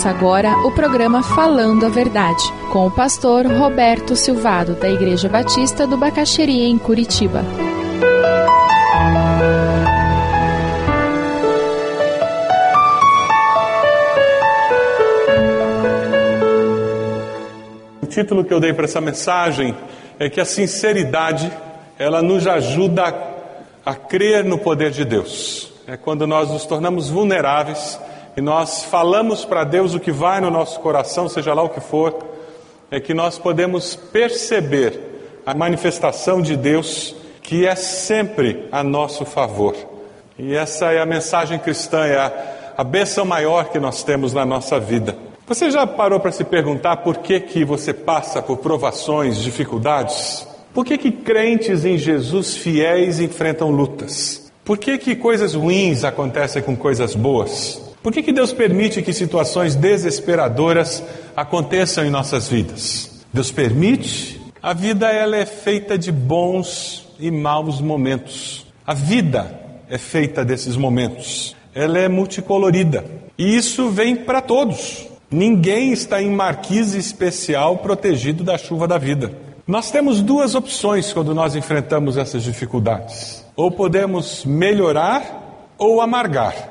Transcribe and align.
Começa 0.00 0.18
agora 0.18 0.56
o 0.66 0.72
programa 0.72 1.22
Falando 1.22 1.84
a 1.84 1.90
Verdade, 1.90 2.42
com 2.72 2.86
o 2.86 2.90
pastor 2.90 3.44
Roberto 3.44 4.16
Silvado, 4.16 4.74
da 4.74 4.88
Igreja 4.88 5.28
Batista 5.28 5.86
do 5.86 5.98
Bacaxeria, 5.98 6.66
em 6.66 6.78
Curitiba. 6.78 7.44
O 18.02 18.06
título 18.06 18.42
que 18.42 18.54
eu 18.54 18.58
dei 18.58 18.72
para 18.72 18.86
essa 18.86 19.02
mensagem 19.02 19.76
é 20.18 20.30
que 20.30 20.40
a 20.40 20.46
sinceridade 20.46 21.52
ela 21.98 22.22
nos 22.22 22.46
ajuda 22.46 23.02
a, 23.84 23.90
a 23.90 23.94
crer 23.94 24.46
no 24.46 24.56
poder 24.56 24.92
de 24.92 25.04
Deus. 25.04 25.70
É 25.86 25.98
quando 25.98 26.26
nós 26.26 26.48
nos 26.48 26.64
tornamos 26.64 27.10
vulneráveis 27.10 28.00
e 28.36 28.40
nós 28.40 28.84
falamos 28.84 29.44
para 29.44 29.64
Deus 29.64 29.94
o 29.94 30.00
que 30.00 30.12
vai 30.12 30.40
no 30.40 30.50
nosso 30.50 30.80
coração, 30.80 31.28
seja 31.28 31.52
lá 31.52 31.62
o 31.62 31.68
que 31.68 31.80
for, 31.80 32.16
é 32.90 33.00
que 33.00 33.14
nós 33.14 33.38
podemos 33.38 33.94
perceber 33.94 35.00
a 35.44 35.54
manifestação 35.54 36.40
de 36.40 36.56
Deus 36.56 37.14
que 37.42 37.66
é 37.66 37.74
sempre 37.74 38.68
a 38.70 38.82
nosso 38.82 39.24
favor. 39.24 39.74
E 40.38 40.54
essa 40.54 40.92
é 40.92 41.00
a 41.00 41.06
mensagem 41.06 41.58
cristã, 41.58 42.04
é 42.04 42.16
a, 42.16 42.74
a 42.78 42.84
bênção 42.84 43.24
maior 43.24 43.70
que 43.70 43.78
nós 43.78 44.02
temos 44.02 44.32
na 44.32 44.44
nossa 44.44 44.78
vida. 44.78 45.16
Você 45.46 45.70
já 45.70 45.84
parou 45.86 46.20
para 46.20 46.30
se 46.30 46.44
perguntar 46.44 46.98
por 46.98 47.18
que, 47.18 47.40
que 47.40 47.64
você 47.64 47.92
passa 47.92 48.40
por 48.40 48.58
provações, 48.58 49.38
dificuldades? 49.38 50.46
Por 50.72 50.84
que, 50.84 50.96
que 50.96 51.10
crentes 51.10 51.84
em 51.84 51.98
Jesus 51.98 52.56
fiéis 52.56 53.18
enfrentam 53.18 53.70
lutas? 53.70 54.50
Por 54.64 54.78
que, 54.78 54.96
que 54.96 55.16
coisas 55.16 55.54
ruins 55.54 56.04
acontecem 56.04 56.62
com 56.62 56.76
coisas 56.76 57.16
boas? 57.16 57.89
Por 58.02 58.12
que, 58.12 58.22
que 58.22 58.32
Deus 58.32 58.52
permite 58.52 59.02
que 59.02 59.12
situações 59.12 59.74
desesperadoras 59.74 61.02
aconteçam 61.36 62.04
em 62.04 62.10
nossas 62.10 62.48
vidas? 62.48 63.10
Deus 63.32 63.52
permite. 63.52 64.40
A 64.62 64.72
vida 64.72 65.10
ela 65.10 65.36
é 65.36 65.44
feita 65.44 65.98
de 65.98 66.10
bons 66.10 67.06
e 67.18 67.30
maus 67.30 67.80
momentos. 67.80 68.66
A 68.86 68.94
vida 68.94 69.54
é 69.88 69.98
feita 69.98 70.44
desses 70.44 70.76
momentos. 70.76 71.54
Ela 71.74 71.98
é 71.98 72.08
multicolorida. 72.08 73.04
E 73.36 73.54
isso 73.56 73.90
vem 73.90 74.16
para 74.16 74.40
todos. 74.40 75.06
Ninguém 75.30 75.92
está 75.92 76.22
em 76.22 76.30
marquise 76.30 76.98
especial 76.98 77.78
protegido 77.78 78.42
da 78.42 78.56
chuva 78.56 78.88
da 78.88 78.98
vida. 78.98 79.30
Nós 79.66 79.90
temos 79.90 80.20
duas 80.20 80.54
opções 80.54 81.12
quando 81.12 81.34
nós 81.34 81.54
enfrentamos 81.54 82.16
essas 82.16 82.42
dificuldades: 82.42 83.44
ou 83.54 83.70
podemos 83.70 84.44
melhorar 84.44 85.68
ou 85.78 86.00
amargar. 86.00 86.69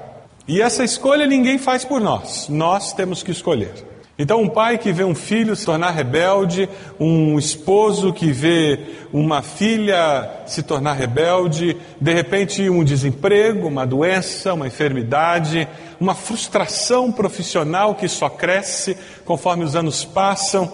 E 0.50 0.64
essa 0.64 0.84
escolha 0.84 1.28
ninguém 1.28 1.60
faz 1.60 1.86
por 1.86 2.02
nós, 2.02 2.50
nós 2.50 2.92
temos 2.92 3.22
que 3.22 3.30
escolher. 3.30 3.72
Então, 4.18 4.42
um 4.42 4.50
pai 4.50 4.80
que 4.80 4.92
vê 4.92 5.04
um 5.04 5.14
filho 5.14 5.56
se 5.56 5.64
tornar 5.64 5.92
rebelde, 5.92 6.68
um 7.00 7.38
esposo 7.38 8.12
que 8.12 8.32
vê 8.32 8.80
uma 9.14 9.44
filha 9.44 10.42
se 10.48 10.64
tornar 10.64 10.94
rebelde, 10.94 11.78
de 12.02 12.14
repente 12.16 12.68
um 12.68 12.84
desemprego, 12.84 13.68
uma 13.68 13.86
doença, 13.86 14.56
uma 14.56 14.66
enfermidade, 14.66 15.68
uma 16.02 16.16
frustração 16.16 17.12
profissional 17.12 17.94
que 17.94 18.08
só 18.08 18.28
cresce 18.28 18.98
conforme 19.24 19.64
os 19.64 19.76
anos 19.76 20.04
passam, 20.04 20.74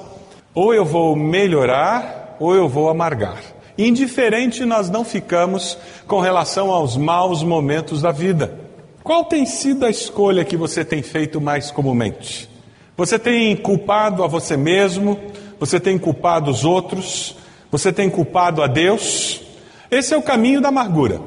ou 0.53 0.73
eu 0.73 0.85
vou 0.85 1.17
melhorar 1.17 2.37
ou 2.39 2.55
eu 2.55 2.69
vou 2.69 2.87
amargar. 2.87 3.41
Indiferente 3.77 4.63
nós 4.63 4.89
não 4.89 5.03
ficamos 5.03 5.77
com 6.07 6.21
relação 6.21 6.71
aos 6.71 6.95
maus 6.95 7.43
momentos 7.43 8.01
da 8.01 8.13
vida. 8.13 8.64
Qual 9.05 9.23
tem 9.23 9.45
sido 9.45 9.85
a 9.85 9.89
escolha 9.91 10.43
que 10.43 10.57
você 10.57 10.83
tem 10.83 11.03
feito 11.03 11.39
mais 11.39 11.69
comumente? 11.69 12.49
Você 12.97 13.19
tem 13.19 13.55
culpado 13.55 14.23
a 14.23 14.27
você 14.27 14.57
mesmo? 14.57 15.19
Você 15.59 15.79
tem 15.79 15.95
culpado 15.95 16.49
os 16.49 16.65
outros? 16.65 17.35
Você 17.69 17.93
tem 17.93 18.09
culpado 18.09 18.63
a 18.63 18.67
Deus? 18.67 19.43
Esse 19.91 20.15
é 20.15 20.17
o 20.17 20.23
caminho 20.23 20.59
da 20.59 20.69
amargura. 20.69 21.21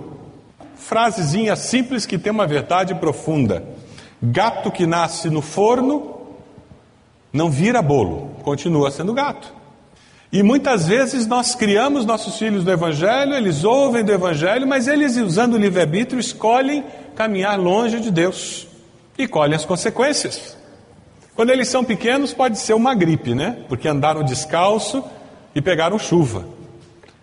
Frasezinha 0.74 1.54
simples 1.54 2.04
que 2.04 2.18
tem 2.18 2.32
uma 2.32 2.48
verdade 2.48 2.96
profunda. 2.96 3.64
Gato 4.20 4.72
que 4.72 4.84
nasce 4.84 5.30
no 5.30 5.40
forno 5.40 6.16
não 7.32 7.48
vira 7.48 7.80
bolo, 7.80 8.32
continua 8.42 8.90
sendo 8.90 9.14
gato. 9.14 9.54
E 10.30 10.42
muitas 10.42 10.86
vezes 10.86 11.26
nós 11.26 11.54
criamos 11.54 12.04
nossos 12.04 12.38
filhos 12.38 12.62
no 12.62 12.70
Evangelho, 12.70 13.34
eles 13.34 13.64
ouvem 13.64 14.04
do 14.04 14.12
Evangelho, 14.12 14.66
mas 14.66 14.86
eles, 14.86 15.16
usando 15.16 15.54
o 15.54 15.58
livre-arbítrio, 15.58 16.20
escolhem 16.20 16.84
caminhar 17.16 17.58
longe 17.58 17.98
de 17.98 18.10
Deus 18.10 18.66
e 19.16 19.26
colhem 19.26 19.56
as 19.56 19.64
consequências. 19.64 20.56
Quando 21.34 21.50
eles 21.50 21.68
são 21.68 21.82
pequenos, 21.82 22.34
pode 22.34 22.58
ser 22.58 22.74
uma 22.74 22.94
gripe, 22.94 23.34
né? 23.34 23.64
Porque 23.68 23.88
andaram 23.88 24.22
descalço 24.22 25.02
e 25.54 25.62
pegaram 25.62 25.98
chuva. 25.98 26.44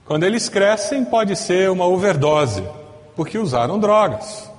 Quando 0.05 0.23
eles 0.23 0.49
crescem, 0.49 1.05
pode 1.05 1.35
ser 1.35 1.69
uma 1.69 1.85
overdose, 1.85 2.63
porque 3.15 3.37
usaram 3.37 3.77
drogas. 3.77 4.49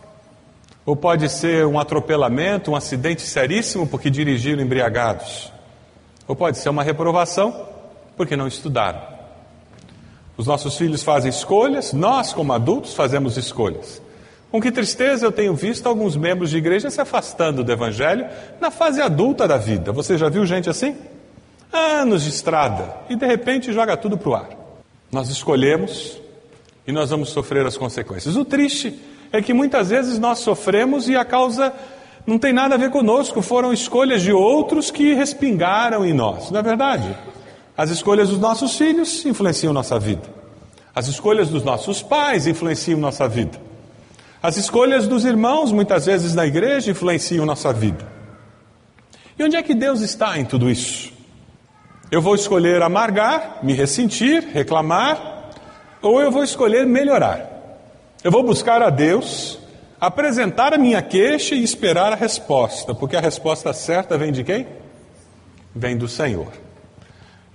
Ou 0.85 0.95
pode 0.95 1.29
ser 1.29 1.67
um 1.67 1.81
atropelamento, 1.81 2.71
um 2.71 2.77
acidente 2.77 3.23
seríssimo, 3.23 3.89
porque 3.89 4.09
dirigiram 4.09 4.63
embriagados. 4.63 5.53
Ou 6.29 6.37
pode 6.37 6.59
ser 6.59 6.69
uma 6.69 6.85
reprovação 6.85 7.75
porque 8.17 8.37
não 8.37 8.47
estudaram. 8.47 9.01
Os 10.37 10.47
nossos 10.47 10.77
filhos 10.77 11.03
fazem 11.03 11.31
escolhas, 11.31 11.93
nós, 11.93 12.33
como 12.33 12.53
adultos, 12.53 12.95
fazemos 12.95 13.37
escolhas. 13.37 14.03
Com 14.51 14.61
que 14.61 14.71
tristeza 14.71 15.27
eu 15.27 15.33
tenho 15.33 15.55
visto 15.55 15.87
alguns 15.87 16.17
membros 16.17 16.51
de 16.51 16.59
igreja 16.59 16.91
se 16.91 17.01
afastando 17.01 17.65
do 17.65 17.73
Evangelho 17.73 18.27
na 18.61 18.71
fase 18.71 19.01
adulta 19.01 19.49
da 19.49 19.57
vida. 19.57 19.93
Você 19.93 20.17
já 20.17 20.29
viu 20.29 20.47
gente 20.47 20.71
assim? 20.71 20.97
Anos 21.73 22.23
de 22.23 22.31
estrada 22.31 22.95
e 23.09 23.17
de 23.17 23.27
repente 23.27 23.73
joga 23.73 23.97
tudo 23.97 24.17
para 24.17 24.29
o 24.31 24.35
ar. 24.35 24.49
Nós 25.11 25.29
escolhemos 25.29 26.21
e 26.87 26.93
nós 26.93 27.11
vamos 27.11 27.31
sofrer 27.31 27.67
as 27.67 27.77
consequências. 27.77 28.37
O 28.37 28.45
triste 28.45 28.99
é 29.33 29.43
que 29.43 29.53
muitas 29.53 29.91
vezes 29.91 30.19
nós 30.19 30.39
sofremos 30.39 31.09
e 31.09 31.17
a 31.17 31.25
causa 31.25 31.73
não 32.27 32.39
tem 32.39 32.53
nada 32.53 32.75
a 32.75 32.79
ver 32.79 32.91
conosco, 32.91 33.41
foram 33.41 33.73
escolhas 33.73 34.23
de 34.23 34.33
outros 34.33 34.91
que 34.91 35.15
respingaram 35.15 36.05
em 36.05 36.13
nós, 36.13 36.51
não 36.51 36.59
é 36.59 36.63
verdade? 36.63 37.17
As 37.77 37.91
escolhas 37.91 38.31
dos 38.31 38.39
nossos 38.39 38.77
filhos 38.77 39.25
influenciam 39.27 39.73
nossa 39.73 39.99
vida. 39.99 40.23
As 40.95 41.09
escolhas 41.09 41.51
dos 41.51 41.63
nossos 41.63 42.03
pais 42.03 42.47
influenciam 42.47 42.99
nossa 42.99 43.29
vida. 43.29 43.61
As 44.43 44.57
escolhas 44.57 45.07
dos 45.07 45.25
irmãos, 45.25 45.73
muitas 45.73 46.07
vezes 46.07 46.35
na 46.35 46.47
igreja, 46.47 46.91
influenciam 46.91 47.45
nossa 47.45 47.73
vida. 47.73 48.07
E 49.39 49.45
onde 49.45 49.57
é 49.57 49.63
que 49.63 49.75
Deus 49.75 50.01
está 50.01 50.39
em 50.39 50.45
tudo 50.45 50.71
isso? 50.71 51.13
Eu 52.11 52.23
vou 52.23 52.35
escolher 52.35 52.81
amargar, 52.81 53.59
me 53.63 53.75
ressentir, 53.75 54.49
reclamar, 54.53 55.51
ou 56.01 56.21
eu 56.21 56.31
vou 56.31 56.45
escolher 56.45 56.87
melhorar? 56.87 57.45
Eu 58.25 58.31
vou 58.31 58.43
buscar 58.43 58.81
a 58.81 58.89
Deus, 58.89 59.59
apresentar 60.01 60.73
a 60.73 60.79
minha 60.79 61.03
queixa 61.03 61.55
e 61.55 61.63
esperar 61.63 62.13
a 62.13 62.17
resposta, 62.17 62.95
porque 62.95 63.17
a 63.17 63.21
resposta 63.21 63.73
certa 63.75 64.17
vem 64.17 64.33
de 64.33 64.45
quem? 64.45 64.67
Vem 65.75 65.97
do 65.97 66.09
Senhor. 66.09 66.66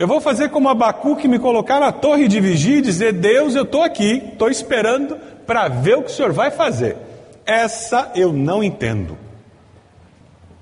Eu 0.02 0.08
vou 0.08 0.20
fazer 0.20 0.50
como 0.50 0.68
Abacuque 0.68 1.28
me 1.28 1.38
colocar 1.38 1.80
na 1.80 1.92
torre 1.92 2.28
de 2.28 2.40
vigia 2.40 2.80
e 2.80 2.82
dizer: 2.82 3.14
Deus, 3.14 3.54
eu 3.54 3.62
estou 3.62 3.84
aqui, 3.84 4.32
estou 4.32 4.50
esperando 4.50 5.16
para 5.46 5.68
ver 5.68 5.96
o 5.96 6.02
que 6.02 6.10
o 6.10 6.12
Senhor 6.12 6.32
vai 6.32 6.50
fazer. 6.50 6.98
Essa 7.46 8.12
eu 8.16 8.34
não 8.34 8.64
entendo. 8.64 9.16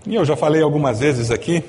E 0.05 0.13
eu 0.13 0.25
já 0.25 0.35
falei 0.35 0.61
algumas 0.61 0.99
vezes 0.99 1.31
aqui 1.31 1.63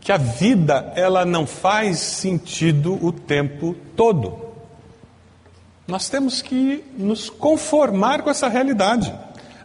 que 0.00 0.10
a 0.10 0.16
vida 0.16 0.90
ela 0.96 1.26
não 1.26 1.46
faz 1.46 1.98
sentido 1.98 2.98
o 3.04 3.12
tempo 3.12 3.76
todo. 3.94 4.34
Nós 5.86 6.08
temos 6.08 6.40
que 6.40 6.82
nos 6.96 7.28
conformar 7.28 8.22
com 8.22 8.30
essa 8.30 8.48
realidade. 8.48 9.14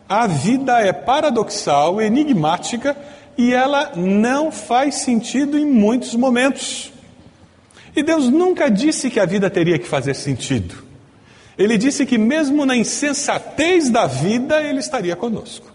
A 0.10 0.28
vida 0.28 0.82
é 0.82 0.92
paradoxal, 0.92 2.02
enigmática 2.02 2.98
e 3.40 3.54
ela 3.54 3.94
não 3.96 4.52
faz 4.52 4.96
sentido 4.96 5.58
em 5.58 5.66
muitos 5.66 6.14
momentos. 6.14 6.92
E 7.96 8.04
Deus 8.04 8.28
nunca 8.28 8.70
disse 8.70 9.10
que 9.10 9.18
a 9.18 9.26
vida 9.26 9.50
teria 9.50 9.80
que 9.80 9.88
fazer 9.88 10.14
sentido. 10.14 10.76
Ele 11.58 11.78
disse 11.78 12.06
que, 12.06 12.18
mesmo 12.18 12.66
na 12.66 12.76
insensatez 12.76 13.90
da 13.90 14.06
vida, 14.08 14.62
Ele 14.62 14.80
estaria 14.80 15.16
conosco. 15.16 15.72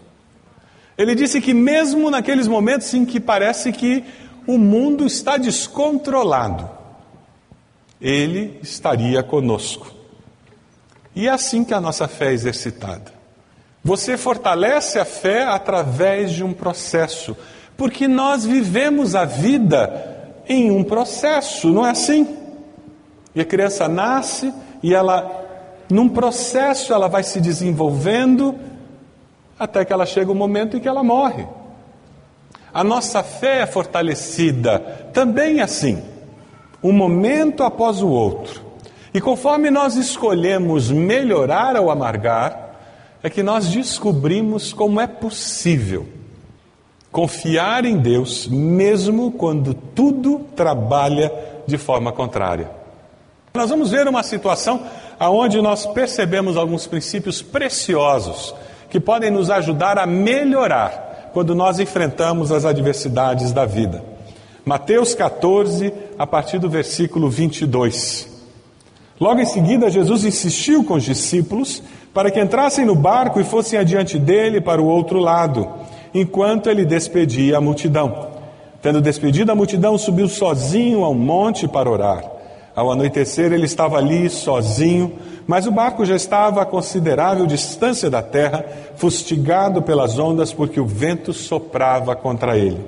Ele 0.95 1.15
disse 1.15 1.41
que, 1.41 1.55
mesmo 1.55 2.11
naqueles 2.11 2.47
momentos 2.47 2.93
em 2.93 3.03
que 3.03 3.19
parece 3.19 3.71
que 3.71 4.03
o 4.45 4.59
mundo 4.59 5.03
está 5.03 5.35
descontrolado, 5.35 6.69
Ele 7.99 8.59
estaria 8.61 9.23
conosco. 9.23 9.91
E 11.15 11.27
é 11.27 11.31
assim 11.31 11.63
que 11.63 11.73
a 11.73 11.81
nossa 11.81 12.07
fé 12.07 12.27
é 12.27 12.33
exercitada. 12.33 13.11
Você 13.83 14.17
fortalece 14.17 14.99
a 14.99 15.05
fé 15.05 15.45
através 15.45 16.31
de 16.31 16.43
um 16.43 16.53
processo, 16.53 17.35
porque 17.77 18.07
nós 18.07 18.45
vivemos 18.45 19.15
a 19.15 19.25
vida 19.25 20.33
em 20.47 20.71
um 20.71 20.83
processo, 20.83 21.69
não 21.69 21.85
é 21.85 21.91
assim? 21.91 22.37
E 23.33 23.41
a 23.41 23.45
criança 23.45 23.87
nasce 23.87 24.53
e 24.81 24.93
ela, 24.93 25.43
num 25.89 26.07
processo, 26.07 26.93
ela 26.93 27.07
vai 27.07 27.23
se 27.23 27.41
desenvolvendo 27.41 28.55
até 29.59 29.83
que 29.83 29.91
ela 29.91 30.05
chega 30.05 30.31
o 30.31 30.35
momento 30.35 30.77
em 30.77 30.79
que 30.79 30.87
ela 30.87 31.03
morre. 31.03 31.45
a 32.73 32.83
nossa 32.83 33.23
fé 33.23 33.61
é 33.61 33.65
fortalecida 33.65 34.79
também 35.13 35.61
assim, 35.61 36.03
um 36.83 36.91
momento 36.91 37.63
após 37.63 38.01
o 38.01 38.07
outro. 38.09 38.61
E 39.13 39.21
conforme 39.21 39.71
nós 39.71 39.95
escolhemos 39.95 40.91
melhorar 40.91 41.77
ou 41.77 41.89
amargar, 41.89 42.75
é 43.23 43.29
que 43.29 43.41
nós 43.41 43.67
descobrimos 43.67 44.73
como 44.73 44.99
é 44.99 45.07
possível 45.07 46.05
confiar 47.15 47.85
em 47.85 47.95
Deus, 47.95 48.45
mesmo 48.45 49.31
quando 49.31 49.73
tudo 49.73 50.41
trabalha 50.53 51.31
de 51.65 51.77
forma 51.77 52.11
contrária. 52.11 52.69
Nós 53.53 53.69
vamos 53.69 53.89
ver 53.89 54.05
uma 54.05 54.21
situação 54.21 54.81
onde 55.17 55.61
nós 55.61 55.85
percebemos 55.85 56.57
alguns 56.57 56.85
princípios 56.85 57.41
preciosos 57.41 58.53
que 58.89 58.99
podem 58.99 59.31
nos 59.31 59.49
ajudar 59.49 59.97
a 59.97 60.05
melhorar 60.05 61.29
quando 61.31 61.55
nós 61.55 61.79
enfrentamos 61.79 62.51
as 62.51 62.65
adversidades 62.65 63.53
da 63.53 63.63
vida. 63.63 64.03
Mateus 64.65 65.15
14, 65.15 65.93
a 66.19 66.27
partir 66.27 66.59
do 66.59 66.69
versículo 66.69 67.29
22. 67.29 68.27
Logo 69.21 69.39
em 69.39 69.45
seguida, 69.45 69.89
Jesus 69.89 70.25
insistiu 70.25 70.83
com 70.83 70.95
os 70.95 71.03
discípulos 71.03 71.81
para 72.13 72.29
que 72.29 72.41
entrassem 72.41 72.83
no 72.83 72.93
barco 72.93 73.39
e 73.39 73.45
fossem 73.45 73.79
adiante 73.79 74.19
dele 74.19 74.59
para 74.59 74.81
o 74.81 74.85
outro 74.85 75.19
lado, 75.19 75.69
enquanto 76.15 76.69
ele 76.69 76.85
despedia 76.85 77.57
a 77.57 77.61
multidão. 77.61 78.29
Tendo 78.81 79.01
despedido 79.01 79.51
a 79.51 79.55
multidão, 79.55 79.97
subiu 79.97 80.29
sozinho 80.29 81.03
ao 81.03 81.13
monte 81.13 81.67
para 81.67 81.89
orar. 81.89 82.23
Ao 82.73 82.89
anoitecer, 82.89 83.51
ele 83.51 83.65
estava 83.65 83.97
ali 83.97 84.29
sozinho, 84.29 85.11
mas 85.45 85.67
o 85.67 85.71
barco 85.71 86.05
já 86.05 86.15
estava 86.15 86.61
a 86.61 86.65
considerável 86.65 87.45
distância 87.45 88.09
da 88.09 88.21
terra, 88.21 88.63
fustigado 88.95 89.81
pelas 89.81 90.17
ondas, 90.17 90.53
porque 90.53 90.79
o 90.79 90.85
vento 90.85 91.33
soprava 91.33 92.15
contra 92.15 92.57
ele. 92.57 92.79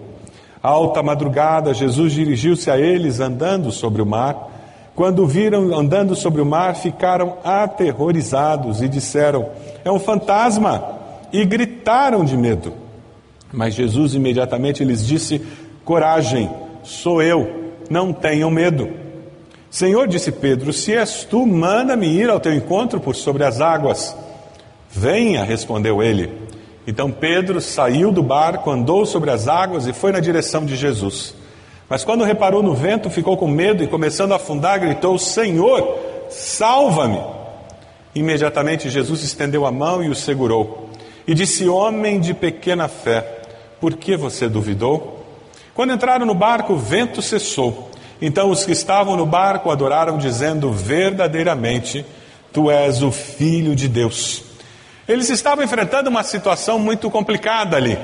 alta 0.63 1.03
madrugada, 1.03 1.73
Jesus 1.73 2.13
dirigiu-se 2.13 2.71
a 2.71 2.77
eles 2.77 3.19
andando 3.19 3.71
sobre 3.71 4.01
o 4.01 4.05
mar. 4.05 4.55
Quando 4.95 5.23
o 5.23 5.27
viram 5.27 5.77
andando 5.77 6.15
sobre 6.15 6.41
o 6.41 6.45
mar, 6.45 6.75
ficaram 6.75 7.37
aterrorizados 7.43 8.81
e 8.81 8.87
disseram: 8.87 9.49
É 9.83 9.91
um 9.91 9.99
fantasma! 9.99 10.95
E 11.31 11.43
gritaram 11.43 12.23
de 12.23 12.37
medo. 12.37 12.86
Mas 13.51 13.73
Jesus 13.73 14.13
imediatamente 14.13 14.83
lhes 14.83 15.05
disse: 15.05 15.41
Coragem, 15.85 16.49
sou 16.83 17.21
eu, 17.21 17.73
não 17.89 18.11
tenham 18.11 18.49
medo. 18.49 18.89
Senhor, 19.69 20.07
disse 20.07 20.31
Pedro, 20.31 20.71
se 20.71 20.93
és 20.93 21.23
tu, 21.23 21.45
manda-me 21.45 22.07
ir 22.07 22.29
ao 22.29 22.39
teu 22.39 22.53
encontro 22.53 22.99
por 22.99 23.15
sobre 23.15 23.43
as 23.43 23.59
águas. 23.59 24.15
Venha, 24.89 25.43
respondeu 25.43 26.01
ele. 26.01 26.31
Então 26.87 27.11
Pedro 27.11 27.59
saiu 27.59 28.11
do 28.11 28.23
barco, 28.23 28.71
andou 28.71 29.05
sobre 29.05 29.29
as 29.29 29.47
águas 29.47 29.85
e 29.87 29.93
foi 29.93 30.11
na 30.11 30.21
direção 30.21 30.65
de 30.65 30.75
Jesus. 30.75 31.35
Mas 31.89 32.03
quando 32.03 32.23
reparou 32.23 32.63
no 32.63 32.73
vento, 32.73 33.09
ficou 33.09 33.37
com 33.37 33.47
medo 33.47 33.83
e, 33.83 33.87
começando 33.87 34.31
a 34.31 34.37
afundar, 34.37 34.79
gritou: 34.79 35.17
Senhor, 35.17 35.97
salva-me! 36.29 37.19
Imediatamente 38.15 38.89
Jesus 38.89 39.21
estendeu 39.21 39.65
a 39.65 39.71
mão 39.71 40.03
e 40.03 40.09
o 40.09 40.15
segurou. 40.15 40.89
E 41.27 41.33
disse: 41.33 41.67
Homem 41.67 42.19
de 42.19 42.33
pequena 42.33 42.87
fé, 42.87 43.36
por 43.79 43.95
que 43.95 44.15
você 44.15 44.47
duvidou? 44.47 45.25
Quando 45.73 45.93
entraram 45.93 46.25
no 46.25 46.33
barco, 46.33 46.73
o 46.73 46.77
vento 46.77 47.21
cessou. 47.21 47.91
Então 48.21 48.49
os 48.49 48.65
que 48.65 48.71
estavam 48.71 49.15
no 49.15 49.25
barco 49.25 49.69
adoraram, 49.69 50.17
dizendo: 50.17 50.71
Verdadeiramente, 50.71 52.05
tu 52.51 52.71
és 52.71 53.03
o 53.03 53.11
Filho 53.11 53.75
de 53.75 53.87
Deus. 53.87 54.43
Eles 55.07 55.29
estavam 55.29 55.63
enfrentando 55.63 56.09
uma 56.09 56.23
situação 56.23 56.79
muito 56.79 57.09
complicada 57.09 57.77
ali. 57.77 57.97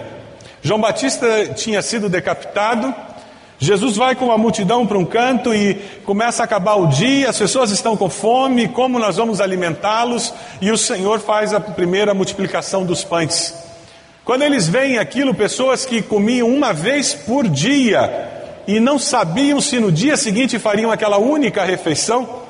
João 0.62 0.80
Batista 0.80 1.54
tinha 1.56 1.82
sido 1.82 2.08
decapitado 2.08 2.94
Jesus 3.64 3.96
vai 3.96 4.14
com 4.14 4.30
a 4.30 4.38
multidão 4.38 4.86
para 4.86 4.98
um 4.98 5.06
canto 5.06 5.54
e 5.54 5.76
começa 6.04 6.44
a 6.44 6.46
acabar 6.46 6.76
o 6.76 6.88
dia, 6.88 7.30
as 7.30 7.40
pessoas 7.40 7.72
estão 7.72 7.96
com 7.96 8.10
fome, 8.10 8.68
como 8.68 9.00
nós 9.00 9.16
vamos 9.16 9.40
alimentá-los? 9.40 10.34
E 10.60 10.70
o 10.70 10.78
Senhor 10.78 11.22
faz 11.22 11.54
a 11.54 11.62
primeira 11.62 12.14
multiplicação 12.14 12.86
dos 12.86 13.06
pães. 13.06 13.63
Quando 14.26 14.44
eles 14.44 14.68
veem 14.68 14.98
aquilo, 14.98 15.34
pessoas 15.34 15.86
que 15.86 16.02
comiam 16.02 16.48
uma 16.48 16.74
vez 16.74 17.14
por 17.14 17.48
dia 17.48 18.30
e 18.66 18.80
não 18.80 18.98
sabiam 18.98 19.60
se 19.60 19.80
no 19.80 19.92
dia 19.92 20.16
seguinte 20.16 20.58
fariam 20.58 20.92
aquela 20.92 21.18
única 21.18 21.64
refeição, 21.64 22.42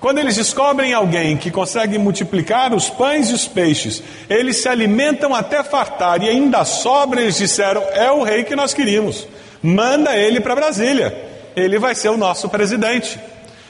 quando 0.00 0.18
eles 0.18 0.36
descobrem 0.36 0.92
alguém 0.92 1.36
que 1.36 1.50
consegue 1.50 1.98
multiplicar 1.98 2.74
os 2.74 2.88
pães 2.88 3.30
e 3.30 3.34
os 3.34 3.46
peixes, 3.46 4.02
eles 4.28 4.56
se 4.56 4.68
alimentam 4.68 5.34
até 5.34 5.62
fartar 5.62 6.22
e 6.22 6.28
ainda 6.28 6.64
sobra, 6.64 7.20
eles 7.20 7.36
disseram: 7.36 7.82
é 7.92 8.10
o 8.10 8.22
rei 8.22 8.42
que 8.44 8.56
nós 8.56 8.74
queríamos 8.74 9.28
manda 9.62 10.16
ele 10.16 10.40
para 10.40 10.56
Brasília, 10.56 11.14
ele 11.54 11.78
vai 11.78 11.94
ser 11.94 12.08
o 12.08 12.16
nosso 12.16 12.48
presidente. 12.48 13.18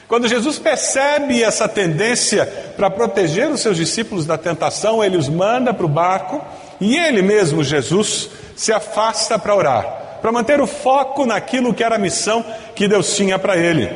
Quando 0.07 0.27
Jesus 0.27 0.59
percebe 0.59 1.43
essa 1.43 1.67
tendência 1.67 2.45
para 2.75 2.89
proteger 2.89 3.49
os 3.49 3.61
seus 3.61 3.77
discípulos 3.77 4.25
da 4.25 4.37
tentação, 4.37 5.03
ele 5.03 5.17
os 5.17 5.29
manda 5.29 5.73
para 5.73 5.85
o 5.85 5.89
barco 5.89 6.43
e 6.79 6.97
ele 6.97 7.21
mesmo, 7.21 7.63
Jesus, 7.63 8.29
se 8.55 8.71
afasta 8.71 9.37
para 9.37 9.55
orar, 9.55 10.19
para 10.21 10.31
manter 10.31 10.61
o 10.61 10.67
foco 10.67 11.25
naquilo 11.25 11.73
que 11.73 11.83
era 11.83 11.95
a 11.95 11.99
missão 11.99 12.43
que 12.75 12.87
Deus 12.87 13.15
tinha 13.15 13.37
para 13.37 13.57
ele. 13.57 13.89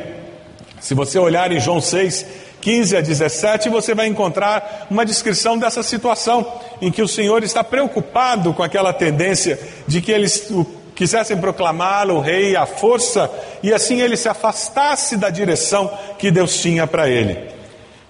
Se 0.80 0.94
você 0.94 1.18
olhar 1.18 1.50
em 1.52 1.60
João 1.60 1.80
6, 1.80 2.24
15 2.60 2.96
a 2.96 3.00
17, 3.00 3.68
você 3.68 3.94
vai 3.94 4.06
encontrar 4.06 4.86
uma 4.90 5.04
descrição 5.04 5.58
dessa 5.58 5.82
situação, 5.82 6.46
em 6.80 6.90
que 6.90 7.02
o 7.02 7.08
Senhor 7.08 7.42
está 7.42 7.62
preocupado 7.62 8.52
com 8.52 8.62
aquela 8.62 8.92
tendência 8.92 9.58
de 9.86 10.00
que 10.00 10.12
eles, 10.12 10.50
quisessem 10.98 11.36
proclamá-lo 11.36 12.18
rei 12.18 12.56
à 12.56 12.66
força 12.66 13.30
e 13.62 13.72
assim 13.72 14.00
ele 14.00 14.16
se 14.16 14.28
afastasse 14.28 15.16
da 15.16 15.30
direção 15.30 15.88
que 16.18 16.28
Deus 16.28 16.60
tinha 16.60 16.88
para 16.88 17.08
ele. 17.08 17.57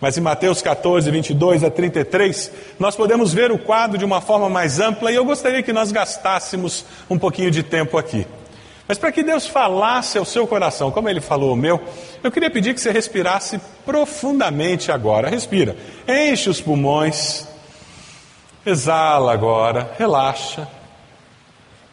Mas 0.01 0.17
em 0.17 0.21
Mateus 0.21 0.63
14, 0.63 1.11
22 1.11 1.65
a 1.65 1.71
33, 1.71 2.53
nós 2.79 2.95
podemos 2.95 3.33
ver 3.33 3.51
o 3.51 3.59
quadro 3.59 3.99
de 3.99 4.05
uma 4.05 4.21
forma 4.21 4.49
mais 4.49 4.79
ampla 4.79 5.11
e 5.11 5.17
eu 5.17 5.25
gostaria 5.25 5.63
que 5.63 5.73
nós 5.73 5.91
gastássemos 5.91 6.85
um 7.11 7.19
pouquinho 7.19 7.51
de 7.51 7.63
tempo 7.63 7.99
aqui. 7.99 8.27
Mas 8.87 8.97
para 8.97 9.13
que 9.13 9.23
Deus 9.23 9.47
falasse 9.47 10.17
ao 10.17 10.25
seu 10.25 10.47
coração, 10.47 10.91
como 10.91 11.09
ele 11.09 11.21
falou 11.21 11.51
ao 11.51 11.57
meu, 11.57 11.83
eu 12.23 12.31
queria 12.31 12.51
pedir 12.51 12.75
que 12.75 12.81
você 12.81 12.91
respirasse 12.91 13.61
profundamente 13.85 14.91
agora. 14.91 15.29
Respira, 15.29 15.77
enche 16.07 16.49
os 16.49 16.61
pulmões, 16.61 17.47
exala 18.65 19.33
agora, 19.33 19.91
relaxa 19.99 20.67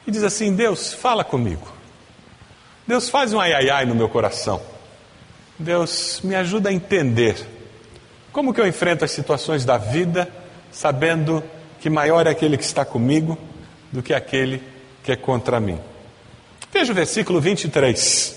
e 0.07 0.11
diz 0.11 0.23
assim: 0.23 0.55
Deus, 0.55 0.93
fala 0.93 1.23
comigo. 1.23 1.67
Deus, 2.87 3.09
faz 3.09 3.33
um 3.33 3.39
ai 3.39 3.51
ai 3.51 3.69
ai 3.69 3.85
no 3.85 3.95
meu 3.95 4.07
coração. 4.07 4.61
Deus, 5.57 6.21
me 6.23 6.35
ajuda 6.35 6.69
a 6.69 6.73
entender 6.73 7.54
como 8.35 8.53
que 8.53 8.59
eu 8.59 8.67
enfrento 8.67 9.05
as 9.05 9.11
situações 9.11 9.63
da 9.63 9.77
vida, 9.77 10.27
sabendo 10.69 11.41
que 11.79 11.89
maior 11.89 12.27
é 12.27 12.31
aquele 12.31 12.57
que 12.57 12.65
está 12.65 12.83
comigo 12.83 13.37
do 13.93 14.03
que 14.03 14.13
aquele 14.13 14.61
que 15.05 15.13
é 15.13 15.15
contra 15.15 15.57
mim. 15.57 15.79
Veja 16.69 16.91
o 16.91 16.95
versículo 16.95 17.39
23. 17.39 18.35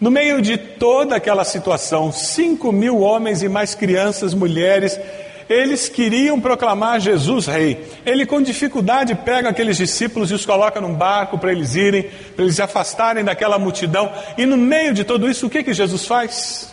No 0.00 0.08
meio 0.08 0.40
de 0.40 0.56
toda 0.56 1.16
aquela 1.16 1.42
situação, 1.42 2.12
cinco 2.12 2.70
mil 2.70 3.00
homens 3.00 3.42
e 3.42 3.48
mais 3.48 3.74
crianças, 3.74 4.34
mulheres 4.34 5.00
eles 5.48 5.88
queriam 5.88 6.40
proclamar 6.40 7.00
Jesus 7.00 7.46
rei. 7.46 7.84
Ele, 8.06 8.24
com 8.24 8.40
dificuldade, 8.40 9.16
pega 9.16 9.48
aqueles 9.48 9.76
discípulos 9.76 10.30
e 10.30 10.34
os 10.34 10.46
coloca 10.46 10.80
num 10.80 10.94
barco 10.94 11.38
para 11.38 11.50
eles 11.50 11.74
irem, 11.74 12.04
para 12.36 12.44
eles 12.44 12.54
se 12.54 12.62
afastarem 12.62 13.24
daquela 13.24 13.58
multidão. 13.58 14.12
E 14.38 14.46
no 14.46 14.56
meio 14.56 14.94
de 14.94 15.02
tudo 15.02 15.28
isso, 15.28 15.48
o 15.48 15.50
que, 15.50 15.64
que 15.64 15.74
Jesus 15.74 16.06
faz? 16.06 16.72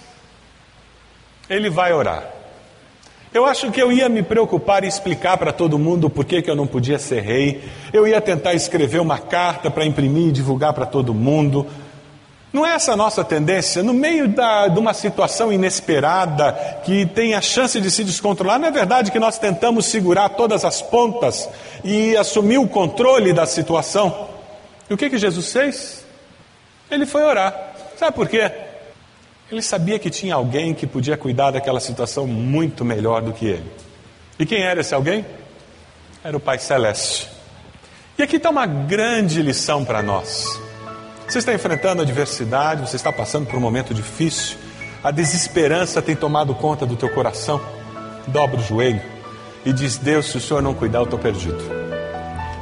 Ele 1.49 1.67
vai 1.67 1.91
orar. 1.91 2.40
Eu 3.33 3.45
acho 3.45 3.71
que 3.71 3.81
eu 3.81 3.93
ia 3.93 4.09
me 4.09 4.21
preocupar 4.21 4.83
e 4.83 4.87
explicar 4.87 5.37
para 5.37 5.53
todo 5.53 5.79
mundo 5.79 6.09
por 6.09 6.25
que, 6.25 6.43
eu 6.45 6.55
não 6.55 6.67
podia 6.67 6.99
ser 6.99 7.21
rei. 7.21 7.63
Eu 7.93 8.05
ia 8.05 8.19
tentar 8.19 8.53
escrever 8.53 8.99
uma 8.99 9.17
carta 9.17 9.71
para 9.71 9.85
imprimir 9.85 10.27
e 10.27 10.31
divulgar 10.33 10.73
para 10.73 10.85
todo 10.85 11.13
mundo. 11.13 11.65
Não 12.51 12.65
é 12.65 12.73
essa 12.73 12.91
a 12.91 12.97
nossa 12.97 13.23
tendência? 13.23 13.81
No 13.81 13.93
meio 13.93 14.27
da, 14.27 14.67
de 14.67 14.77
uma 14.77 14.93
situação 14.93 15.49
inesperada, 15.49 16.51
que 16.83 17.05
tem 17.05 17.33
a 17.33 17.39
chance 17.39 17.79
de 17.79 17.89
se 17.89 18.03
descontrolar, 18.03 18.59
não 18.59 18.67
é 18.67 18.71
verdade 18.71 19.11
que 19.11 19.19
nós 19.19 19.39
tentamos 19.39 19.85
segurar 19.85 20.27
todas 20.29 20.65
as 20.65 20.81
pontas 20.81 21.49
e 21.85 22.17
assumir 22.17 22.57
o 22.57 22.67
controle 22.67 23.31
da 23.31 23.45
situação? 23.45 24.27
E 24.89 24.93
o 24.93 24.97
que, 24.97 25.09
que 25.09 25.17
Jesus 25.17 25.53
fez? 25.53 26.05
Ele 26.89 27.05
foi 27.05 27.23
orar. 27.23 27.55
Sabe 27.95 28.13
por 28.13 28.27
quê? 28.27 28.51
Ele 29.51 29.61
sabia 29.61 29.99
que 29.99 30.09
tinha 30.09 30.35
alguém 30.35 30.73
que 30.73 30.87
podia 30.87 31.17
cuidar 31.17 31.51
daquela 31.51 31.81
situação 31.81 32.25
muito 32.25 32.85
melhor 32.85 33.21
do 33.21 33.33
que 33.33 33.45
ele. 33.45 33.69
E 34.39 34.45
quem 34.45 34.63
era 34.63 34.79
esse 34.79 34.95
alguém? 34.95 35.25
Era 36.23 36.37
o 36.37 36.39
Pai 36.39 36.57
Celeste. 36.57 37.27
E 38.17 38.23
aqui 38.23 38.37
está 38.37 38.49
uma 38.49 38.65
grande 38.65 39.41
lição 39.41 39.83
para 39.83 40.01
nós. 40.01 40.57
Você 41.27 41.39
está 41.39 41.53
enfrentando 41.53 42.01
adversidade, 42.01 42.87
você 42.87 42.95
está 42.95 43.11
passando 43.11 43.45
por 43.45 43.57
um 43.57 43.59
momento 43.59 43.93
difícil, 43.93 44.57
a 45.03 45.11
desesperança 45.11 46.01
tem 46.01 46.15
tomado 46.15 46.55
conta 46.55 46.85
do 46.85 46.95
teu 46.95 47.09
coração. 47.09 47.59
Dobra 48.27 48.57
o 48.57 48.63
joelho 48.63 49.01
e 49.65 49.73
diz: 49.73 49.97
Deus, 49.97 50.27
se 50.27 50.37
o 50.37 50.41
Senhor 50.41 50.61
não 50.61 50.73
cuidar, 50.73 50.99
eu 50.99 51.05
estou 51.05 51.19
perdido. 51.19 51.61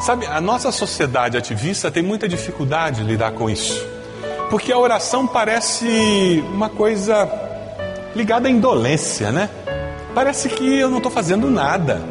Sabe, 0.02 0.26
a 0.26 0.42
nossa 0.42 0.72
sociedade 0.72 1.38
ativista 1.38 1.92
tem 1.92 2.02
muita 2.02 2.28
dificuldade 2.28 3.02
de 3.02 3.08
lidar 3.08 3.34
com 3.34 3.48
isso. 3.48 3.99
Porque 4.50 4.72
a 4.72 4.78
oração 4.78 5.28
parece 5.28 6.44
uma 6.54 6.70
coisa 6.70 7.30
ligada 8.16 8.48
à 8.48 8.52
indolência, 8.52 9.32
né? 9.32 9.50
Parece 10.14 10.50
que 10.50 10.80
eu 10.80 10.90
não 10.90 10.98
estou 10.98 11.12
fazendo 11.12 11.50
nada. 11.50 12.02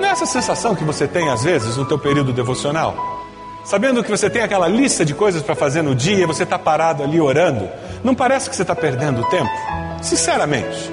Não 0.00 0.06
é 0.06 0.10
essa 0.10 0.26
sensação 0.26 0.74
que 0.74 0.84
você 0.84 1.08
tem 1.08 1.28
às 1.28 1.42
vezes 1.42 1.76
no 1.76 1.84
teu 1.84 1.98
período 1.98 2.32
devocional? 2.32 2.94
Sabendo 3.64 4.04
que 4.04 4.10
você 4.10 4.30
tem 4.30 4.42
aquela 4.42 4.68
lista 4.68 5.04
de 5.04 5.12
coisas 5.12 5.42
para 5.42 5.56
fazer 5.56 5.82
no 5.82 5.94
dia 5.94 6.22
e 6.22 6.26
você 6.26 6.44
está 6.44 6.56
parado 6.56 7.02
ali 7.02 7.20
orando, 7.20 7.68
não 8.04 8.14
parece 8.14 8.48
que 8.48 8.54
você 8.54 8.62
está 8.62 8.76
perdendo 8.76 9.24
tempo? 9.28 9.50
Sinceramente. 10.00 10.92